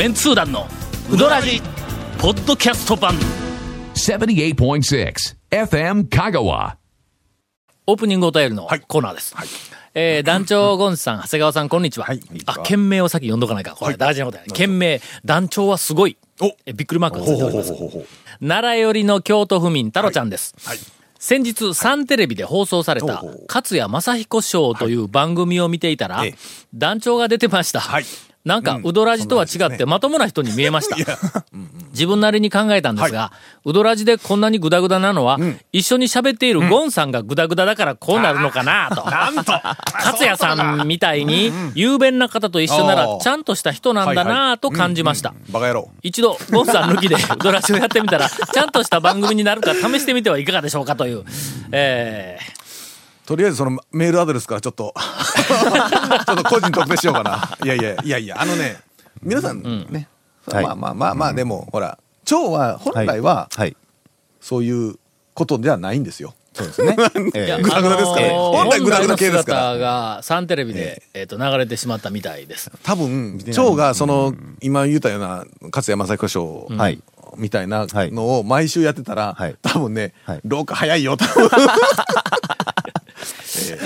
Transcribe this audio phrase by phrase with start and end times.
[0.00, 0.66] メンツー団の
[1.12, 1.60] ウドラジ
[2.18, 3.12] ポッドキャスト版
[3.92, 5.14] 78.6
[5.50, 6.76] FM Kagawa.
[7.86, 9.36] オープニングお便りのコーナーです。
[9.92, 12.06] えー団長ゴンさん、長谷川さん、こんにちは。
[12.46, 13.76] あ、件名を先読んどかないか。
[13.76, 14.48] これ大事なことやね。
[14.54, 16.16] 件名、団長はすごい。
[16.64, 17.74] えびっくりマークがついております。
[18.40, 20.54] 奈良寄りの京都府民、太郎ちゃんです。
[21.18, 26.24] 先日、サンテレビで放送された、勝谷正彦賞という番組を見ていたら、
[26.72, 27.82] 団長が出てました。
[28.44, 30.96] なんか、うどらじとは違って、まともな人に見えました。
[31.92, 33.32] 自分なりに考えたんですが、
[33.64, 35.38] うどらじでこんなにグダグダなのは、
[35.72, 39.04] 一緒に喋っているゴンさんがグダグダだからこうなるのかなと。
[39.10, 39.52] なんと。
[39.92, 45.34] 勝也さんみたいに、雄弁な方と一緒なら、ちゃんとした人なんだなと感じました。
[45.50, 45.90] バカ野郎。
[46.02, 51.24] 一度、ゴンさん抜きで、うどらじをやってみたら、ちゃんとした番組になるか試してみてはいかがでしょうかという。
[51.72, 52.38] え
[53.30, 54.92] とりあえずそのメールアドレスからちょっと、
[56.26, 57.56] ちょっと個人特定しようかな。
[57.62, 58.80] いやいや、いやいや、あのね、
[59.22, 60.08] 皆さんね、
[60.46, 60.64] はい。
[60.64, 63.76] まあまあまあまあ、でも、ほら、蝶は本来は、はい。
[64.40, 64.96] そういう
[65.34, 66.34] ことではないんですよ。
[66.54, 66.96] そうですね。
[66.98, 67.46] ーええ。
[67.46, 69.78] いやグダグダですからあのー本来グダグダ系ですから。
[69.78, 72.72] がサンテレビで、えっと、流れてしまったみたいです。
[72.82, 77.00] 多分、蝶がその、今言ったような、勝谷正彦賞はい。
[77.36, 81.48] みたいなのを毎週やってたらはい、多分ねはい、廊下早いよ、多分。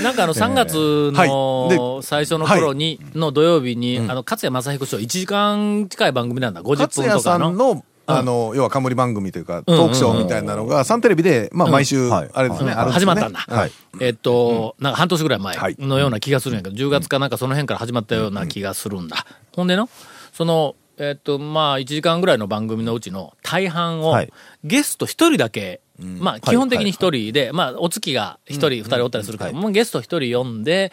[0.05, 1.29] なんかあの3月はい。
[1.29, 7.51] の最初の頃に、の土曜日に、あの、勝谷正彦賞1時間近い番組なんだ、50勝分谷さとかの。
[7.53, 12.31] んの、あの、要は冠番組というか、トークショーみたいなのが、サンテレビで、まあ、毎週、はい。
[12.35, 13.41] あれですね、始まったんだ。
[13.49, 13.73] はい。
[14.01, 15.77] えっと、なんか半年ぐらい前はい。
[15.79, 19.25] のような気がするんやけど、10月かなんかその辺から始まったような気がするんだ。
[19.57, 19.89] ほんでの、
[20.33, 24.33] その、えっと、まあ、1時間ぐらいの番組のうちの大半をはい、
[24.65, 30.93] ゲスト1人だけ、まあ、基本的に1人で、まあ、お月が1人、2人おったりするから、もうゲスト1人呼んで、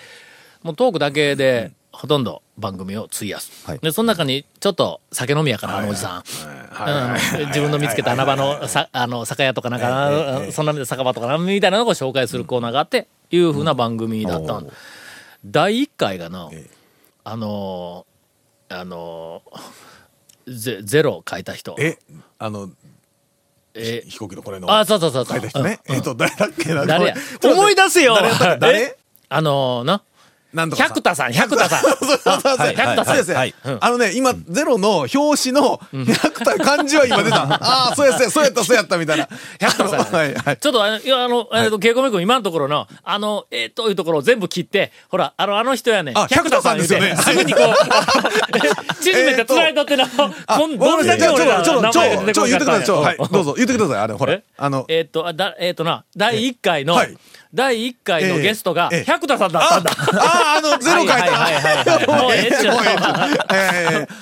[0.63, 3.67] もうトークだけで、ほとんど番組を費やす。
[3.67, 3.79] はい。
[3.79, 6.23] で、その中に、ちょっと酒飲みやから、あのおじさん。
[7.39, 7.47] うん。
[7.47, 14.62] 自分の見つけた穴場のさあの酒屋とかなんか、そんな酒場とかなみたいなのを紹介するコーナーがあって、いうふうな番組だった。
[15.44, 16.50] 第1回がな、
[17.23, 21.75] あのー、あのー、ゼゼロ書いた人。
[21.79, 21.97] え、
[22.39, 22.69] あの、
[23.73, 25.39] え飛行機のこれの、あ、そうそうそうそう。
[25.39, 25.79] 書いた人ね。
[25.85, 26.85] えっと、誰だっけな。
[26.85, 27.15] 誰や？
[27.43, 28.17] 思い出せよ。
[28.59, 28.97] 誰？
[29.29, 30.03] あのー、な？
[30.53, 31.81] 百田さん、百田さん。
[31.81, 32.73] 百田さ
[33.03, 33.06] ん。
[33.06, 37.44] そうですねはいあのね、今、ゼロの表紙の百田漢字は今出た。
[37.62, 39.28] ああ、そうやそうや、そうやった、そうやった、みたいな。
[39.59, 40.00] 百田さん。
[40.13, 40.57] はい、はい。
[40.57, 47.16] ちょっとあの、えっと、ケイコメ君、今のところの、あの、えー、というところを全部切って、ほら、あの、あの人やね百田さんですよね。
[47.16, 52.81] すぐにこう、縮めて繋いとってな、どれだけ俺らちょ、ちょ、名前が出てちょ、こなかったんや。
[52.81, 54.33] 言ってください、どうぞ、言ってください、あれ、ほら。
[54.33, 57.18] え、あの、えっと、あだえっとな、第1回のはい、
[57.53, 59.91] 第1回のゲストがええ、百田さんだったんだ。
[59.91, 61.16] ああ、あの、 ゼロ書いた。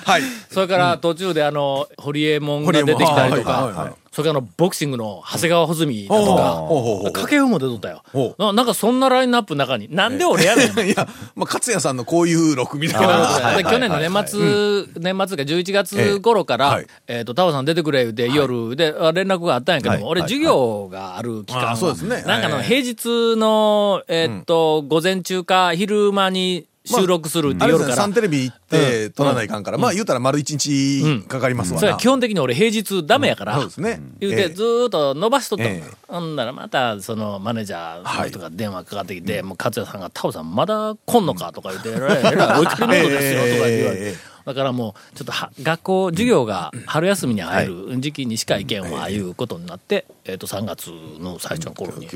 [0.04, 0.22] はい。
[0.50, 8.02] それから途中であの、ホリエモンが出てきたりとか、それからボクシングの長谷川穂積だとか、掛布も出とったよ。
[8.12, 8.34] ほ。
[8.38, 10.78] ななんかそんなラインナップの中に、なんで俺やねん。
[10.84, 11.06] いや、
[11.36, 13.56] まあ、勝谷さんのこういう録みたいな。
[13.56, 20.28] で去年の年末、年末か11月頃からえっと、タオさん出てくれ言うて、夜であ連絡があったんやけども、俺はい。
[20.28, 22.24] 授業がある期間あそうですね。
[22.26, 22.64] なんかあの、はい。
[22.64, 27.96] 平日の、えっと、午前中か昼間に収録するって夜から。
[27.96, 28.10] サン。
[28.12, 31.80] テレビ行って撮らないかんから、まあ言うたら丸一日かかりますわな。
[31.80, 34.00] それは基本的に俺平日ダメやから、そうですね。
[34.18, 34.48] 言うて、ええ。
[34.48, 35.90] ずーっと伸ばしとったの、ええ。
[36.08, 44.02] ほんならまた、その、マネージャーの人が電話かかってきて、もう、勝也さんが、タオさんまだ来んのかとか言って、えらい、えらい、お怒りモードですよ、とか言われて。
[44.02, 44.30] ええ。
[44.46, 52.08] だからもう、ちょっとは、学校、授業が春休みに入る時期にしか行けんわ、ああいうことになって、えっと、3月の最初の頃に。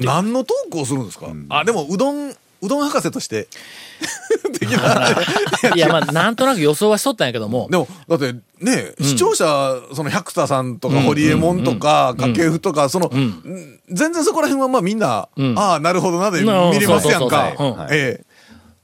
[0.00, 3.48] 何のトークをするんですか、あでもうどんうどん博士として。
[4.58, 5.10] できな
[5.72, 9.46] いいや、まあ、なんとなく予想はしとったんやけども、でもだってね、視聴者
[9.94, 15.58] その百田さんとか堀江門とか掛布とかその、ん全然そこら辺はまあみんな、ん。
[15.58, 16.70] ああなるほどなでうん。
[16.72, 17.52] 見れますやんか。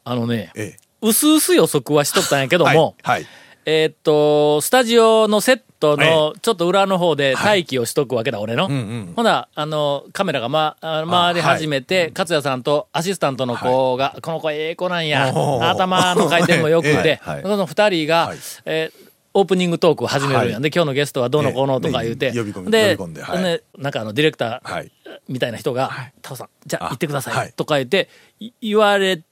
[0.04, 0.80] あのね、ええ。
[1.02, 3.26] うすうす予測はしとったんやけどえも、はい、はい
[3.66, 8.68] えーっと、スタジオのセットのちょっと裏の方で待機をしとくわけだ、俺の。
[9.14, 18.38] ほな、あの、カメラが、ま、あ回り始めて、勝也さんとアシスタントの子が、この子ええ子なんや、頭の回転も良くて、 その二人が、はい。
[18.64, 20.58] えーオープニングトークを始めるんや。
[20.58, 20.62] ん。
[20.62, 22.32] で、今日のゲストはどうのこうのとか言うて。
[22.32, 24.90] ででなんかあの、ディレクターはい。
[25.28, 25.90] みたいな人が、
[26.20, 27.52] タオさん、じゃああ行ってください、はい。
[27.52, 28.08] とか言って、
[28.40, 29.22] い言われる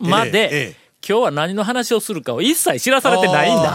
[0.00, 0.74] まで、
[1.08, 3.70] 今日は何の話をするかを一切知らされてないんだ。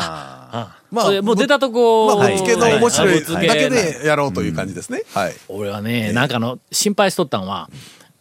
[0.54, 5.34] あまあそれもう出たとこ、まあぶっつけの面白いだけでやろうという感じですね、はい。
[5.48, 7.70] 俺はね、なんかあの、心配しとったんは、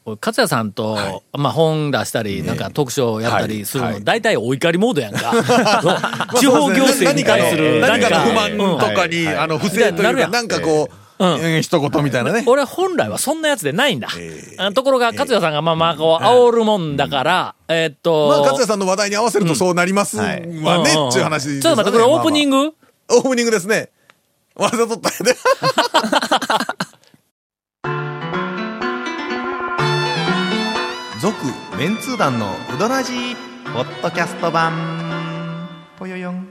[0.06, 0.96] 勝也さんと、
[1.32, 5.32] まあ本出したり、なんか特賞やったりするの、大体お怒りモードやんか。
[6.38, 10.46] 地方行政に対する何かの不満とかに、あの、不正というか、なん。
[10.46, 12.44] かこう、うん、一言みたいなね。
[12.46, 14.08] 俺本来はそんなやつでないんだ。
[14.74, 18.28] ところが、勝也さんがまあまあこう、煽るもんだから、えっと。
[18.28, 22.56] まあ、勝也さんの話題に合わせるとそうなりますわね、っていう話ちょっと待って、これオープニング？
[23.10, 23.90] オープニングですね。
[24.56, 25.36] わざとったよね。
[31.20, 31.36] 続
[31.76, 33.12] メンツー団のうどなじ
[33.74, 35.68] ポッドキャスト版。
[35.98, 36.49] ぽよよん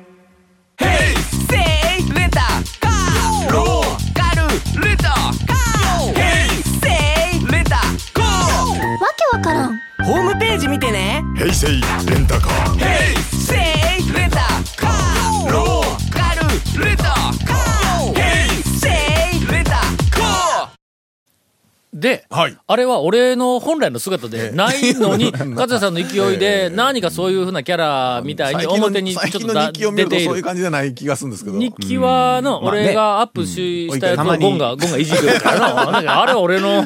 [22.71, 30.25] あれは俺の本来の姿でないのに、 勝也さんの勢いで、何かそういうふうなキャラみたいに表にちょっと出ている。
[30.25, 31.57] そういう感じじゃない気がするんですけど。
[31.57, 35.73] 日記はの、俺がアップし、したやつをゴンが、ゴンがいじるから
[36.03, 36.21] な。
[36.21, 36.85] あれは俺の、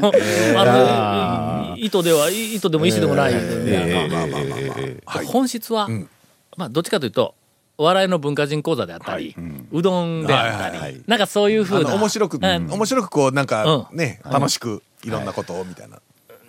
[0.55, 3.33] あの、意図では、意図でも意思でもない。
[5.25, 5.89] 本質は、
[6.55, 7.35] まあ、どっちかというと、
[7.77, 9.35] お笑いの文化人講座であったり、
[9.73, 11.93] うどんであったり、なんかそういうふうな。
[11.93, 14.81] 面白く、面白くこう、なんかね、楽しく。
[15.03, 15.99] いろんなことをみたいな。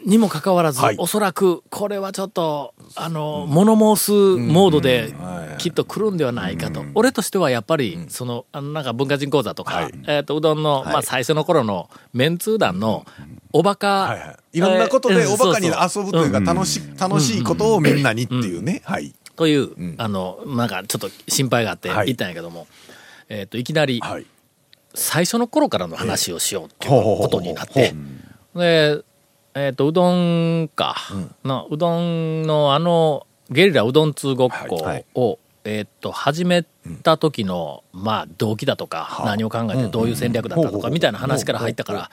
[0.04, 5.14] にもかかわらず、はい、おそらくこれはちょっと、あの、物申すモードで
[5.56, 6.84] きっと来るんではないかと。
[6.94, 13.06] 俺としてはやっぱり、その、あの、なんか文化人講座とか、はい、えっ、と、うどんの、まあ最初の頃のメンツー団の
[13.52, 18.82] おバカ、はいはい、いろんなことでおバカに遊ぶというか、楽し、楽しいことをみんなにっていうね。
[18.84, 19.14] はい。
[19.36, 22.66] という、あの、なんかちょっと心配があって言ったんやけども、
[23.30, 24.02] えっ、と、いきなり、
[24.94, 27.94] 最初の頃からの話をしようっていうことになって、
[28.54, 29.02] で、
[29.54, 30.96] えっ、ー、と、うどんか、
[31.44, 36.64] の、うどんのあの、ゲリラうどん通ごっこを、はいはい、えっ、ー、と、始め
[37.02, 42.10] た時の、まあ、動機だとか、何を考えてどういう戦略だったとか、みたいな話から入ったから、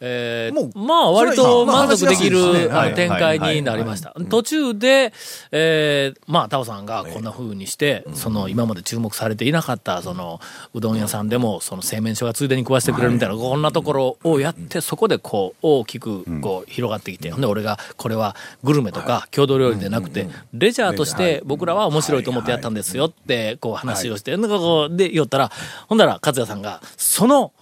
[0.00, 4.14] えー、まあ割と満足できる展開になりました。
[4.28, 5.12] 途中で、
[5.52, 10.40] えー、まあタオさんがこんな風にして、その今まで注目されていなかった、その
[10.74, 25.50] うどん屋さんでもその製麺所がついでに食わしてくれるみたいな、こんなところをやって、そこでこう大きくこう広がってきて、ほんで俺がこれはグルメとか郷土料理でなくて、レジャーとして僕らは面白いと思ってやったんですよってこう話をして、なんかこうで言ったら、
[25.88, 27.52] ほんだら勝也さんが、その、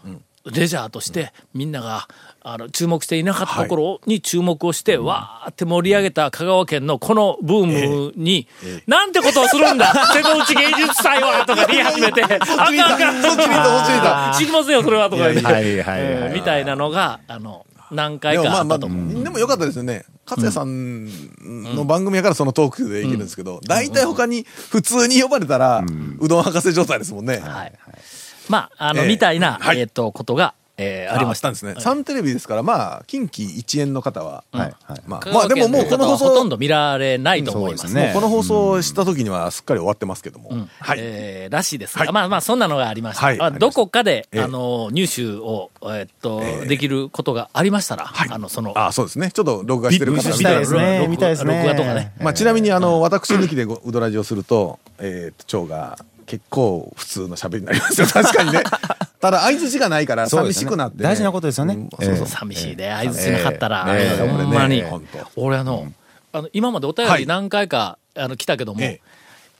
[0.50, 2.08] レジャーとしてみんなが
[2.42, 8.48] あの注目していなかったところに注目をして、わーって盛り上げた香川県のこのブームに、
[8.86, 9.92] なんてことをするんだ？
[10.12, 19.22] 瀬戸内芸術祭はとか言い始めて、 あかんあかん、そっちにた、知りませんよ、それはとか言って、みたいなのが、あの、何回かあったと思う。
[19.22, 20.04] でもよかったですよね。
[20.24, 21.06] 勝也さん
[21.76, 25.84] の番組やからそのトークできるんですけど、大体他に普通に呼ばれたら、
[26.18, 27.38] うどん博士状態ですもんね。
[27.38, 27.72] はい。
[28.48, 31.74] まあ、あの、みたいな、えっと、ことが、えー、ありましたんですね。
[31.78, 34.74] サンテレビですから、まあ、近畿一円の方は、はい。
[35.06, 36.28] まあ、まあ、でももうこの放送。
[36.30, 38.10] ほとんど見られないと思いますね。
[38.14, 40.50] この放送した時にはすっかり終わってますけども。
[40.80, 40.98] はい。
[41.00, 43.50] えらしいですが、まあまあ、そんなのがありました。
[43.50, 48.72] どこかで、あの、入手を、えっと、できることがありましたら、あの、その。
[48.74, 49.30] あ、そうですね。
[49.30, 50.30] ちょっと録画してる方。
[50.36, 50.98] 見たいですね。
[51.04, 52.12] 録画とかね。
[52.18, 58.06] まあ、ちなみに、あの、私抜きでうどらじをすると、えっと、蝶が、結構普通の喋りになりますよ。
[58.12, 58.62] 確かにね。
[59.20, 61.88] ただ相槌がないから寂しくなって、ね、大事なことですよね。
[62.00, 63.86] そうそう、寂しいで、相槌なかったら、
[64.18, 64.82] ほんまに。
[65.36, 65.92] 俺あの、
[66.32, 68.96] あの、今までお便り何回か、あの、来たけども、やっ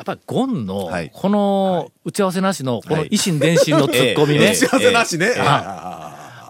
[0.04, 4.50] ぱりゴンの、この打ち合わせなしの、この維新伝心のツッコミね。
[4.52, 5.30] 打ち合わせなしね。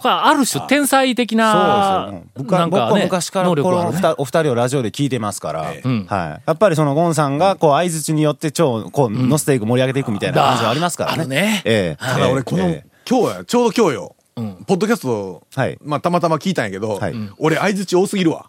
[0.02, 1.58] これある種天才的な、そ
[2.08, 2.24] うですよ。
[2.36, 5.82] 僕は昔からこのお二人をラジオで聞いてますから、はい。
[5.82, 11.20] やっぱりそのゴンさんが、こう、相づちによって超、こう、乗せていく、盛り上げていくみたいな感じはありますからね。
[11.20, 11.62] あるね。
[11.64, 12.04] ええ。
[12.04, 12.64] ただ俺、この、
[13.08, 14.16] 今日や、ちょうど今日よ。
[14.66, 15.42] ポッドキャスト、
[15.84, 16.98] まあ、たまたま聞いたんやけど、
[17.38, 18.46] 俺、相づち多すぎるわ。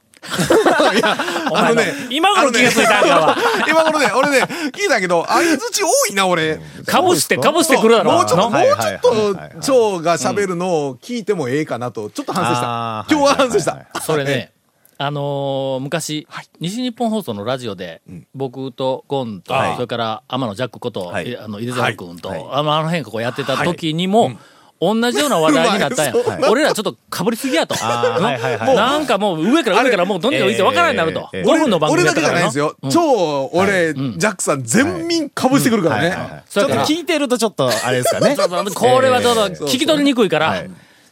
[0.96, 1.18] いや、
[1.54, 3.38] あのね、今頃気がついたんか
[3.68, 4.40] 今頃ね、俺ね、
[4.72, 6.60] 聞いたけど、相づち多いな、俺。
[6.86, 8.14] かぶして、かぶしてくるだろ。
[8.14, 13.06] もうちょっと、もうちょっと、蝶が喋るのを聞いてもええかなと、ちょっと反省した。
[13.12, 13.86] 今日は反省した。
[14.02, 14.54] それね、
[14.98, 16.28] あの昔、
[16.60, 18.02] 西日本放送のラジオで、
[18.34, 24.32] 僕とゴンと、それから天野ジャックこと、あの、井出沢君と、あの辺こうやってた時にも、
[24.80, 26.14] 同じような話題になったんや。
[26.50, 27.76] 俺らちょっとかぶりすぎやと。
[27.76, 31.30] なんかもう上から上からもうどんどん浮いて分からんようになると。
[31.32, 32.76] 5分の番組俺だけじゃないですよ。
[32.92, 36.44] 超俺、ジャックさん全民かぶしてくるからね。
[36.50, 38.36] ちょっと聞いてるとちょっとあれですかね。
[38.76, 40.64] これはちょっと聞き取りにくいから、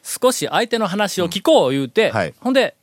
[0.03, 2.75] 少し相手の話を聞こう言うて、ほんで、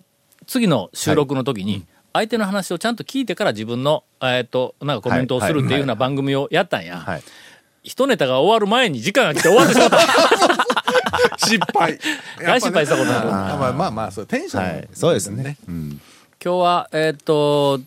[0.47, 7.21] 次の収録の時に、相手の話をちゃんと聞いてから自分の、えっと、なんかコメントをするっていうふうな番組をやったんや。
[7.89, 7.93] はい。
[7.93, 9.99] 一ネタが終わる前に時間が来て終わってしまった。
[11.47, 11.99] 失敗
[12.45, 13.29] 大失敗したことある。
[13.29, 14.89] あまあまあまあそうテンション、はい。
[14.93, 15.57] そうですね。
[15.69, 16.01] うん。
[16.45, 17.81] 今日は、えっと、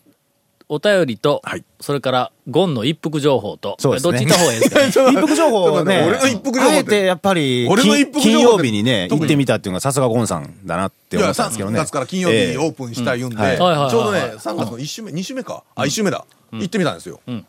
[0.67, 4.79] お便りと、はいそれから、ゴンの一服情報と、そうですねどっち行った方がいいですか
[5.11, 5.19] ね？
[5.19, 11.79] 一服情報をね、 俺の一服情報あえてやっぱり、俺の一服金曜日にね、行ってみたっていうのがさすがゴンさんだなって思3ったんですけどね。
[11.79, 17.45] 月から金曜日にオープンしたいうんで、はいちょうどね3月の1週目2週目かあ1週目だ、行ってみたんですよ、ん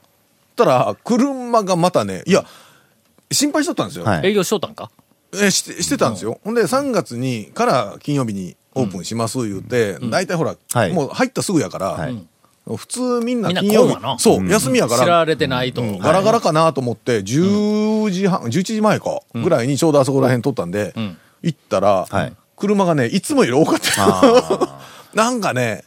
[0.65, 2.45] たら車がまたねいや
[3.31, 4.29] 心配しとったんですよ、はい。
[4.29, 4.91] 営業しとったんか？
[5.35, 10.93] えしてしてたんですよ、ほんで3月にから金曜日にオープンします言うて、大体ほら、はい。
[10.93, 12.27] もう入ったすぐやから、はい。
[12.65, 15.83] 普通みんな金曜日そう、休みやから知られてないと。
[15.99, 21.19] ガラガラかなと思って、10時半、11時前か、ぐらいにちょうどあそこら辺撮ったんで、ん。
[21.43, 22.33] 行ったら、はい。
[22.57, 24.27] 車がね、いつもより多かった。
[24.27, 24.69] よ。
[25.15, 25.85] なんかね、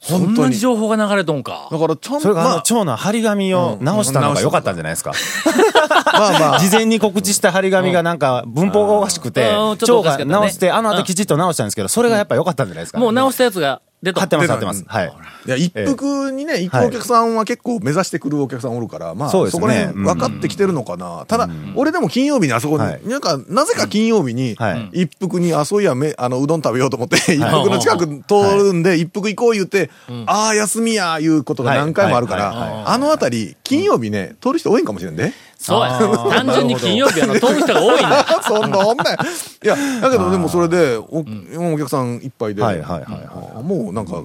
[0.00, 1.68] そんなに情報が流れとんか。
[1.70, 5.12] だからちゃんと、それがあの、まあ、蝶の張り紙を直したのが良かったんじゃないですか。
[6.12, 12.98] まあまあ、事前に告知した張り紙がなんか文法がおかしくてうんちょっと蝶が直して、あの後きちっと直したんですけど、それがやっぱ良かったんじゃないですか。
[12.98, 14.84] もう直したやつが出と貼ってます、ってます。
[14.86, 15.12] はい。
[15.46, 21.26] いや、一服にね、行くお客さんは結構目指してくるお客さんおるから、まあ、そこら辺分かってきてるのかな。
[21.26, 23.00] ただ、俺でも金曜日にあそこに、はい。
[23.06, 29.90] なんか、なぜか金曜日にはい、一服に、あ、そういや、め、あの、うどん食べようと思って、一服の近く通るんで、一服行こう言って、
[30.26, 35.32] ああ、休みや、いうことが何回もあるから、あのあたり、金曜日ね、通る人多いんかもしれんで。
[35.62, 35.80] そう。
[35.84, 35.98] や。
[36.36, 38.24] 単純に金曜日あの、通る人が多いんだ。
[38.42, 39.18] そんな女や
[39.62, 43.26] いや、だけどでもそれで、おお客さんいっぱいで、はいはいはいはい
[43.56, 44.22] あもうなんか、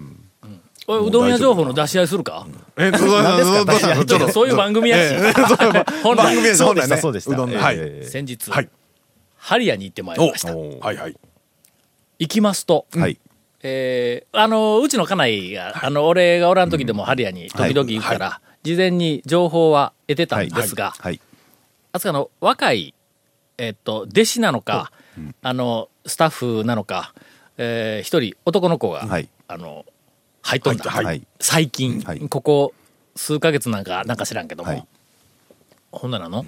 [0.88, 2.48] おいうどん屋情報の出し合いするか？
[2.78, 3.56] え、どう何ですか？
[3.58, 5.16] どうどうちょっとそういう番組やし。
[6.04, 7.02] 本来、番組やそうでした、ね。
[7.02, 7.32] そうでした。
[7.32, 8.02] うどんはいえ。
[8.04, 8.70] え先日、はい。
[9.38, 10.56] ハリアに行ってまいりました。
[10.56, 11.16] おはいはい。
[12.20, 13.18] 行きますと、はい。
[13.64, 21.22] えーあの、うちの家内が、あの、俺がおらん時でもハリアに時々行くから、事前に情報は得てたんですが、はい。
[21.92, 22.94] あそこの若い、
[23.58, 24.92] えっと、弟子なのか、
[25.42, 27.14] あの、スタッフなのか、
[27.58, 29.30] えー一人男の子が、はい。
[29.48, 29.86] あの、
[30.42, 30.90] 入っとんだ。
[30.90, 31.22] はい。
[31.40, 32.20] 最近、はい。
[32.28, 32.74] ここ
[33.16, 34.88] 数ヶ月なんか、なんか知らんけども、はい。
[35.92, 36.46] ほんならの、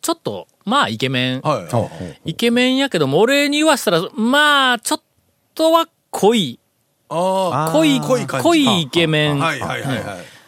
[0.00, 1.68] ちょっと、まあ、イケメン、は
[2.24, 2.30] い。
[2.30, 5.02] イケメンやけども、俺に言わしたら、まあ、ちょっ
[5.54, 6.58] とは濃い、
[7.08, 8.44] あ濃い、濃い感じ。
[8.44, 9.38] 濃いイケメン。
[9.38, 10.41] はいはいはいはい。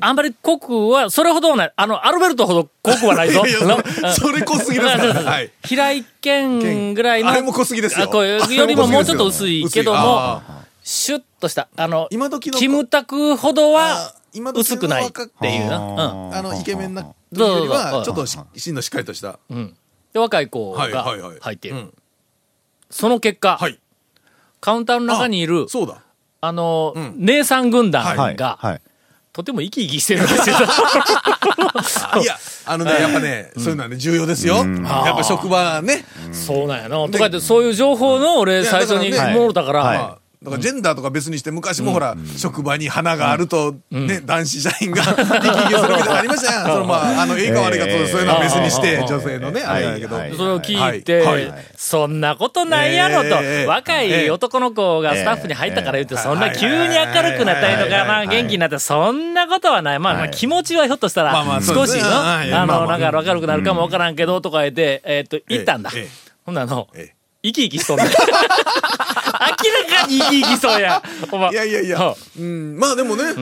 [0.00, 1.72] あんまり濃くは、それほどはない。
[1.76, 3.42] あの、アルベルトほど濃くはないぞ。
[4.18, 7.30] それ濃すぎですからはい平井堅ぐらいの。
[7.30, 10.42] あれも濃すぎですよよりももうちょっと薄いけども、あ
[10.82, 14.14] シュッとした、あの、今時のキムタクほどは
[14.54, 15.78] 薄くないっ若ていうな。
[15.78, 16.34] うん。
[16.34, 19.38] あの、イケメンなちょっとし芯のしっかりとした。
[20.12, 21.04] で、若い子はいが
[21.40, 21.76] 入っている。
[21.76, 21.94] うん
[22.92, 23.80] その結果、はい。
[24.60, 26.02] カウンターの中にいる、そうだ。
[26.42, 28.36] あの、ん姉さん軍団はい。
[28.36, 28.80] が、はい。
[29.32, 30.56] とても生き生きしてるんですよ。
[32.12, 32.36] あ いや、
[32.66, 34.56] あのね、やっぱね、そういうのはね、重要ですよ。
[34.56, 36.04] やっぱ職場ね。
[36.32, 36.96] そうなんやな。
[37.06, 46.66] とか言って、そういう情報の俺最初にもろたから、だからジェンダーとか別にして昔もほら、職場に花があると、ね、男子社員が 生き生きするみたいなのありましたやん。
[46.72, 50.16] そのまあ、あの、いいか悪いかと、そういうのは別にして、女性のね、あれだけど。
[50.16, 50.32] はい。
[50.36, 51.46] それを聞いて、はい。
[51.48, 51.64] はい。
[51.76, 59.98] そんなことないやろと、ええ若い男の子がスタッフに入ったから言って、そんな急に明るくなったりとかな、元気になって、そんなことはない。
[60.00, 65.90] まあ、まあ気持ちはひょっとしたまあまら、少しの、あの、なんか明るくなるかもわからんけど、とか言って、えっと、行ったんだ。
[65.94, 66.02] ええ。
[66.02, 66.32] ええ。
[66.44, 68.06] ほんなのええ、生き生きしとんねん。
[68.12, 71.02] 明らかに生き生きしそうや。
[71.30, 71.50] お前。
[71.50, 71.98] いやいやいや。
[71.98, 73.40] は、うん、まあでもね、う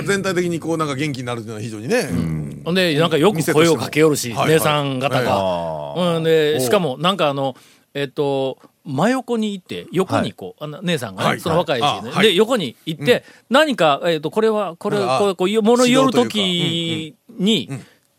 [0.00, 0.06] ん。
[0.06, 2.62] 全体的にこうなんか元気になるっていうのは非常にね、うん。
[2.64, 6.16] ほんで、なんかよく声をかけよるし、姉さん方が。
[6.16, 7.56] うん、で、しかも、なんかあの、
[7.94, 12.12] えっと、真横に行って、横にこう、あの姉さんがね、はいその若いはい。
[12.12, 17.68] しね、で、横に行って、何か、えっと、これは、これ、あこう、こう、物言うと指きに、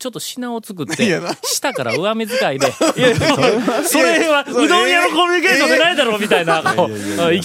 [0.02, 2.72] ちょっと品を作って下から上目遣いで、
[3.86, 7.38] それは、うどん屋のコミュニケーションでないだろうみたいな、勢い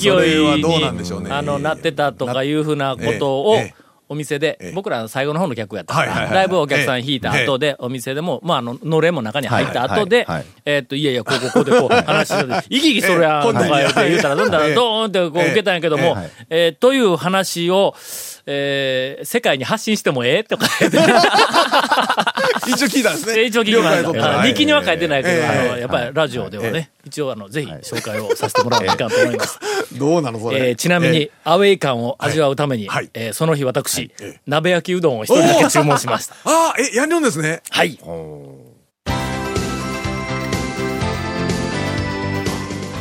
[0.63, 0.63] に
[1.29, 3.59] あの、なってたとかいうふうなことを
[4.09, 5.93] お店でええ、僕ら最後の方の客やった。
[5.93, 10.25] から、だいぶお客さん引いた後で、お店でも、まあ、あの、のれんも中に入った後で
[10.65, 16.17] えーっと、いやいや、こうこうこうでこう 話してて、生き生きそりゃ、とか言って言うたら、どんだら、ドーンってこう受けたんやけども
[16.49, 17.95] え、えーという話を、
[18.45, 20.97] えー世界に発信してもええとか言って、
[22.67, 23.43] 一応聞いたんですね。
[23.43, 24.43] 一応聞きました。
[24.43, 29.59] 日記には書いてないけど、ええあの、やっぱりラジオではね、一応あの、ぜひ紹介をさせてもらおうかなと思います。
[29.97, 30.69] どうなのそれ。
[30.69, 36.35] えーちなみに、アウェイ感を味わうために、はいはいえーその日私、ええ鍋焼きうどんを一人だけ注文しました。
[36.45, 37.61] ああ、え、やんりょんですね。
[37.69, 37.99] はい。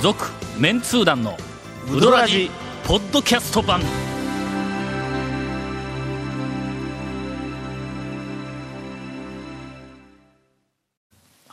[0.02, 0.26] 続、
[0.58, 1.36] メンツー団の、
[1.92, 2.50] ウドラジ、
[2.86, 3.80] ポッドキャスト版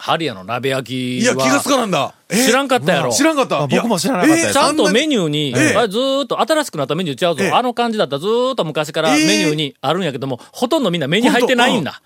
[0.06, 2.14] ハリアの鍋焼きいや、気がつはかなんだ。
[2.28, 2.36] え？
[2.46, 3.62] 知らんかったやろ知らんかった。
[3.62, 7.44] あ僕も知らなかったちゃんとメえニューに、ええあれずーっと新しくなったメニューちゃうぞ。
[7.46, 12.02] ええあの感じだったらずーっと昔からメニューにあるんやけども、ほとんどみんな目に入ってないんだ。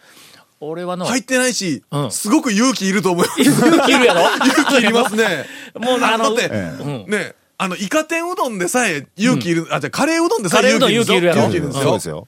[0.59, 3.41] 俺はの、入ってないしう、んすごく勇気いると思います。
[3.41, 4.21] 勇気いるやろ？
[4.45, 5.47] 勇気いりますね。
[5.73, 11.31] もうあのだって、うんね、あの、イカ天うどんでさえ勇気いる、あ、じゃあカレーうどんでさえカレーうどん勇気いるん。
[11.31, 11.83] 勇気いるやろ勇気いるんですよ。
[11.83, 12.27] そうですよ。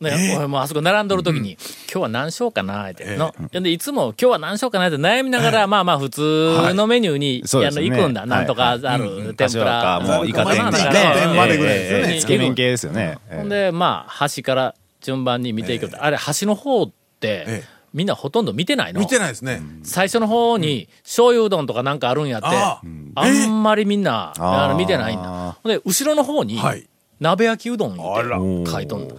[0.00, 1.58] ね、俺もうあそこ並んどる時に、
[1.92, 3.34] 今日は何しようかなって、の。
[3.52, 8.22] で、いつも今日は何しようかなって悩みながら、まあまあ普通のメニューに、あの、行くんだ。
[8.22, 8.30] はい。
[8.30, 10.00] なんとかある、天ぷら。
[10.00, 12.14] もうイカ天まあまでぐらいですよね。
[12.14, 12.20] ええ。
[12.20, 13.18] つけ麺系ですよね。
[13.28, 13.36] ええ。
[13.36, 16.90] ほんで、まあ、端から順番に見ていくと、あれ、端の方っ
[17.20, 17.64] て、ええ。
[17.92, 19.00] みんなほとんど見てないの？
[19.00, 19.60] 見てないですね。
[19.82, 22.80] 最初の方に、醤油うどんとかなんかあるんやって、あ
[23.16, 23.28] あ。
[23.28, 25.24] んまりみんな、あの見てないんだ。
[25.26, 25.56] あ。
[25.62, 26.86] ほんで、後ろの方に、はい。
[27.18, 29.14] 鍋焼きうどんって書いとんだ。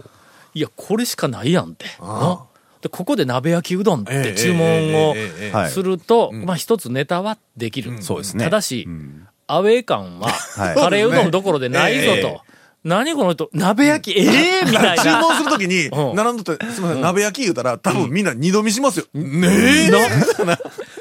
[0.53, 1.85] いやこれしかないやんって。
[2.81, 5.15] でここで鍋焼きうどんって注文を
[5.69, 7.91] すると、まあ一つネタはできる、
[8.39, 8.87] ただし、
[9.45, 10.29] アウェー感は
[10.75, 12.41] カレーうどんどころでないぞと。
[12.83, 15.03] 何この人鍋焼きええみたいな。
[15.03, 19.05] 注文するときに並んどって「すみません鍋焼き」言うたら多分みんな二度見しますよ。
[19.13, 19.91] ねえ。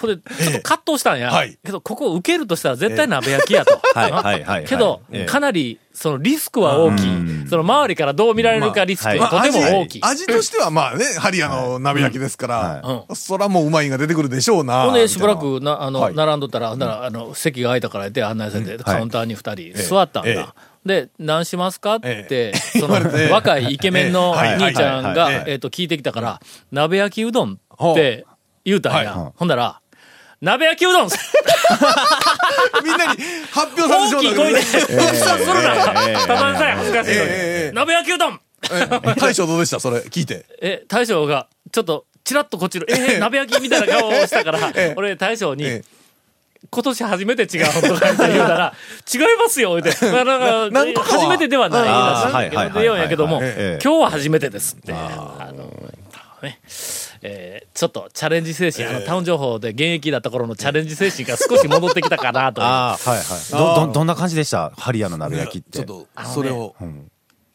[0.00, 1.30] これ、ちょっと葛藤したんや。
[1.32, 1.58] はい。
[1.64, 3.80] けど、ここ受けるとしたら絶対鍋焼きやと。
[3.94, 4.64] はいはいはいはい。
[4.64, 7.48] けどええ、かなり、そのリスクは大きい。
[7.48, 10.00] その周りからどう見られるかリスクまあがとても大きい。
[10.04, 14.84] 味味としてはまあね、ハリアの鍋焼きですから、はそらもううまいんが出てくるでしょうな。
[14.84, 16.14] ほんで、しばらく、な、あの、はい。
[16.14, 20.54] 並んどったら、なら、あの、席が空いたから言って案内されて、カウンターに二人え座ったんえだ。
[20.86, 22.94] で、何しますかってえ、その、
[23.32, 24.64] 若いイケメンのええ。
[24.64, 26.40] 兄ちゃんがえっと、聞いてきたから、
[26.70, 27.58] 鍋焼きうどん
[27.90, 28.24] って
[28.64, 29.32] 言うたんはや。
[29.34, 29.80] ほんなら、
[30.40, 31.08] 鍋焼きうどん。
[32.84, 37.26] みんなに発表させ大きい声で、副産するなたまんさい、恥ずかしいのにええ
[37.66, 38.40] ええ鍋焼きうどん。
[38.70, 39.80] え大将どうでした？
[39.80, 40.44] それ聞いて。
[40.60, 45.82] え、大将が、ちょっと、チラッとこっちの、えー、鍋焼きみたいな顔をしたからええ、俺、大将に、え
[46.70, 48.74] 今年初めて違うとかって言うたら、
[49.12, 50.06] 違いますよ、言うて。
[50.06, 54.92] まあ、なんか、何個かは初めてではないらしいけど、で言うんやけども、今日は初めてですって。
[54.92, 55.72] あの、
[56.42, 56.60] ね、
[57.22, 63.24] えーちょっとチャレンジ精神、あの、タウン情報で現役だった頃のチャレンジ精神が少し戻ってきたかなと あ、はいはい。
[63.52, 64.72] ど、ど、どんな感じでした？
[64.76, 65.78] ハリアの鍋焼きって。
[65.78, 66.74] ちょっと、それを。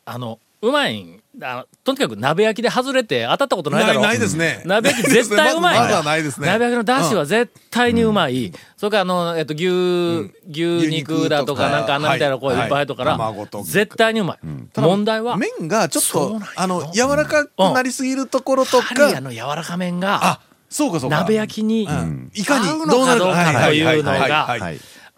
[0.05, 4.01] あの、うまいんあのとにかく鍋焼きで外れて当たったことないだろ。
[4.01, 4.61] ないないですね。
[4.65, 5.79] 鍋焼き 絶対うまい。
[5.79, 6.47] まずまずはないですね。
[6.47, 8.53] 鍋焼きの出汁は絶対にうまい。
[8.77, 12.69] それからあの、えっと、牛、牛肉だとか、なんかあんなみたいなこういっぱい。
[12.69, 14.39] 入っとくから、絶対にうまい。
[14.75, 21.17] 問題は、麺がちょっとあの、柔らかくなりすぎるところとか、の柔らか麺が、あ、そうかそうか。
[21.17, 22.31] 鍋焼きに、うん。
[22.35, 24.57] いかにどうなるのかというのが。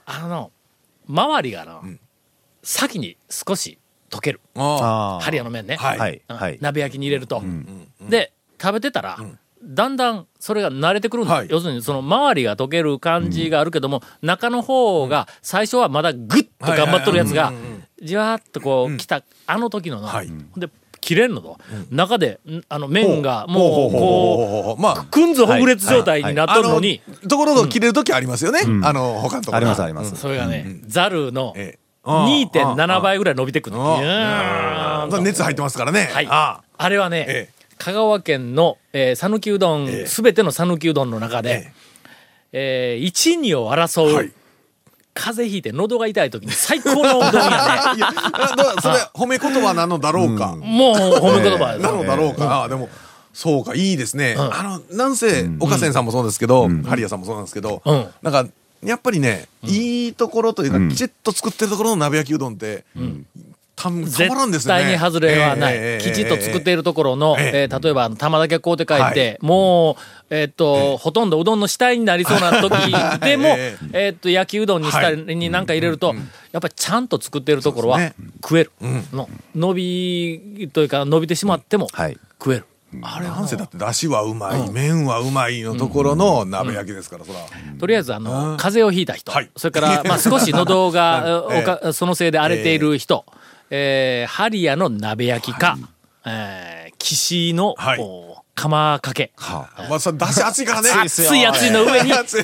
[0.06, 0.51] あの、
[1.10, 1.84] 周りがの、
[2.63, 3.80] 先に少し
[4.15, 4.41] 溶ける。
[4.56, 5.75] ああハリアの麺ね。
[5.75, 6.21] はい。
[6.62, 7.43] 鍋焼きに入れると。
[8.10, 9.17] で、食べてたら、
[9.63, 11.47] だんだんそれが慣れてくるんだ、はい。
[11.49, 17.51] 要するにその周りが溶ける感じがあるけども、中の方が最初はまだグッと頑張っとるやつが、
[18.01, 20.30] じわーっとこう来た、あの時のの、はい。
[20.56, 20.69] で、
[21.01, 21.60] 切れんのと、
[21.91, 24.99] 中で、んあの麺がもう、ここう、まあ。
[25.01, 28.62] う、、くんずほぐれつ状態になっとるのに、ところど切れる時ありますよね。
[28.84, 29.58] あの、他のところ。
[29.58, 30.15] ありますあります。
[30.15, 33.77] それがね、ザルのええ2.7倍ぐらい伸びてくる。
[35.21, 36.09] 熱入ってますからね。
[36.13, 36.27] はい。
[36.29, 36.89] ああ。
[36.89, 37.65] れはね、ええ。
[37.77, 40.05] 香川県の、えー、讃岐うどん、ええ。
[40.05, 41.71] すべての讃岐うどんの中で、
[42.51, 44.31] えー、1、2を争う、はい。
[45.15, 47.31] 風邪ひいて喉が痛い時に最高のうどんやね。
[48.83, 50.55] それ褒め言葉なのだろうか。
[50.57, 52.63] もう褒め言葉やなのだろうか。
[52.63, 52.89] あでも、
[53.33, 54.35] そうか、いいですね。
[54.37, 58.49] あの、なんせ、岡仙さんもそうですけど、ハリアさんもそうなんですけどうん、なんか、
[58.83, 62.83] やっぱりね、いいところというか、きちっと作ってるところの鍋焼きうどんって、
[63.75, 63.99] たたま
[64.35, 64.73] らんですね。
[64.75, 65.75] 絶対に外れはない。
[65.75, 67.51] ええきちっと作っているところの、ええ。
[67.63, 69.38] えー例えば、玉だけ買うって、はい。
[69.41, 72.71] もう、えーっと、ほとんどうどんの死体になりそうな時
[73.25, 74.09] でも、ええ。
[74.09, 76.15] ーっと、焼きうどんにしたりになんか入れると、
[76.51, 77.99] やっぱりちゃんと作っているところは
[78.41, 78.71] 食える。
[79.11, 82.17] の伸びというか、伸びてしまってもはい。
[82.39, 82.65] 食える。
[83.02, 87.39] あれなんせだって、だしはうまい、麺はうまいのところの鍋焼きですから、そら。
[87.80, 89.50] とりあえず、あの、風邪をひいた人、はい。
[89.58, 93.26] それから、 まあ、少し喉が、そのせいで荒れている人、
[93.69, 95.78] えーハリアの鍋焼きか、
[96.26, 98.00] えー岸の、はい。
[98.00, 99.31] お釜かけ。
[99.37, 100.89] まあ、それだし 熱いからね。
[100.89, 102.39] 熱い熱いの上に、 熱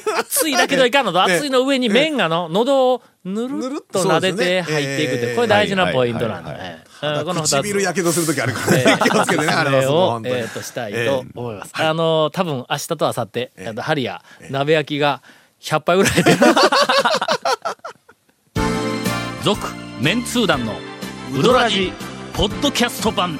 [0.50, 0.52] い。
[0.54, 6.84] だけどいかんのと、ええ熱いの上に麺がの、喉をぬるっと撫でて入っていくって、これ大事なポイントなんだね。
[7.02, 7.26] うん。
[7.26, 7.52] この二つ。
[7.52, 8.84] 唇やけどするときあるからね。
[9.02, 11.72] 気をつけてね、あれを、えーと、したいと思います。
[11.74, 15.22] あの、多分明日と明後日、えーとハリア、鍋焼きが
[15.62, 16.38] 100杯ぐらいで。
[19.44, 19.68] 続、
[20.00, 20.76] メンツー団の
[21.34, 21.94] ウドラジ
[22.34, 23.40] ポッドキャスト版